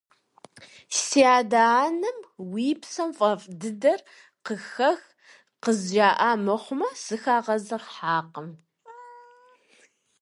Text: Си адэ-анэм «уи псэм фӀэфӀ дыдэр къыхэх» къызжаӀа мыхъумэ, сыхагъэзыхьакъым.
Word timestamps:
Си 0.99 1.21
адэ-анэм 1.37 2.17
«уи 2.51 2.67
псэм 2.81 3.09
фӀэфӀ 3.17 3.45
дыдэр 3.59 3.99
къыхэх» 4.45 5.01
къызжаӀа 5.63 6.31
мыхъумэ, 6.45 6.87
сыхагъэзыхьакъым. 7.03 8.49